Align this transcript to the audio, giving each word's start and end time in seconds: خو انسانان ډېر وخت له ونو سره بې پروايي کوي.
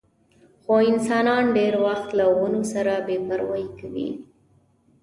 خو 0.63 0.73
انسانان 0.91 1.43
ډېر 1.57 1.73
وخت 1.85 2.09
له 2.19 2.25
ونو 2.39 2.61
سره 2.73 2.93
بې 3.07 3.17
پروايي 3.27 3.67
کوي. 3.79 4.09